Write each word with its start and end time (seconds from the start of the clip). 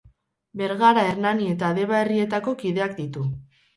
Bergara, 0.61 1.03
Hernani 1.09 1.51
eta 1.57 1.69
Deba 1.81 1.99
herrietako 2.07 2.59
kideak 2.63 2.97
ditu. 3.03 3.29